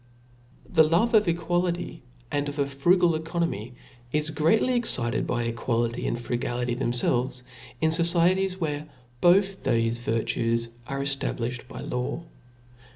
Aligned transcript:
^ 0.73 0.73
HTHE 0.73 0.89
love 0.89 1.13
of 1.13 1.25
equaUty 1.25 1.99
and 2.31 2.49
of 2.49 2.57
a 2.57 2.65
frugal 2.65 3.11
oeco 3.11 3.23
book 3.23 3.33
* 3.33 3.33
nomy 3.43 3.73
is 4.11 4.31
greatly 4.31 4.73
excited 4.73 5.27
by 5.27 5.43
equality 5.43 6.07
and 6.07 6.17
fru 6.17 6.37
^' 6.37 6.39
gality 6.41 6.75
themfelves, 6.75 7.43
in 7.81 7.91
focieties^ 7.91 8.53
where 8.53 8.87
both 9.21 9.61
thcfe 9.63 9.99
virtues 10.03 10.69
are 10.87 11.01
eftabliihed 11.01 11.67
by 11.67 11.81
law. 11.81 12.23